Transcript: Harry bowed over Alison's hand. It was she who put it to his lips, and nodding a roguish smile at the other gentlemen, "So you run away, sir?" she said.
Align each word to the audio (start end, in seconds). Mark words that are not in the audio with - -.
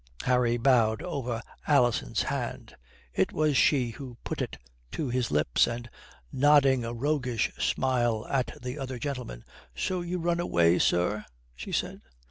Harry 0.23 0.57
bowed 0.57 1.03
over 1.03 1.43
Alison's 1.67 2.23
hand. 2.23 2.75
It 3.13 3.31
was 3.31 3.55
she 3.55 3.91
who 3.91 4.17
put 4.23 4.41
it 4.41 4.57
to 4.93 5.09
his 5.09 5.29
lips, 5.29 5.67
and 5.67 5.91
nodding 6.33 6.83
a 6.83 6.91
roguish 6.91 7.51
smile 7.59 8.25
at 8.27 8.57
the 8.63 8.79
other 8.79 8.97
gentlemen, 8.97 9.45
"So 9.75 10.01
you 10.01 10.17
run 10.17 10.39
away, 10.39 10.79
sir?" 10.79 11.25
she 11.53 11.71
said. 11.71 12.01